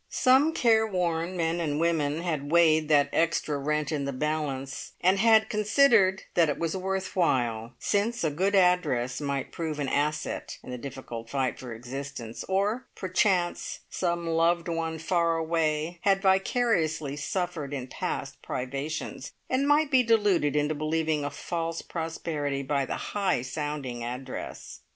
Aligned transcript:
Some 0.09 0.51
careworn 0.55 1.37
men 1.37 1.59
and 1.59 1.79
women 1.79 2.21
had 2.21 2.49
weighed 2.51 2.89
that 2.89 3.09
extra 3.13 3.59
rent 3.59 3.91
in 3.91 4.05
the 4.05 4.11
balance, 4.11 4.93
and 4.99 5.19
had 5.19 5.47
considered 5.47 6.23
that 6.33 6.49
it 6.49 6.57
was 6.57 6.75
"worth 6.75 7.15
while," 7.15 7.73
since 7.77 8.23
a 8.23 8.31
good 8.31 8.55
address 8.55 9.21
might 9.21 9.51
prove 9.51 9.77
an 9.77 9.87
asset 9.87 10.57
in 10.63 10.71
the 10.71 10.77
difficult 10.79 11.29
fight 11.29 11.59
for 11.59 11.71
existence, 11.71 12.43
or 12.49 12.87
perchance 12.95 13.81
some 13.91 14.25
loved 14.27 14.67
one 14.67 14.97
far 14.97 15.37
away 15.37 15.99
had 16.01 16.19
vicariously 16.23 17.15
suffered 17.15 17.71
in 17.71 17.85
past 17.85 18.41
privations, 18.41 19.33
and 19.51 19.67
might 19.67 19.91
be 19.91 20.01
deluded 20.01 20.55
into 20.55 20.73
believing 20.73 21.19
in 21.19 21.25
a 21.25 21.29
false 21.29 21.83
prosperity 21.83 22.63
by 22.63 22.85
the 22.87 22.97
high 23.11 23.43
sounding 23.43 24.03
address. 24.03 24.79